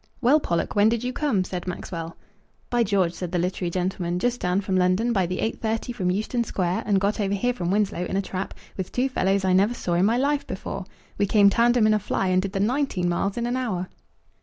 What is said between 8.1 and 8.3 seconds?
a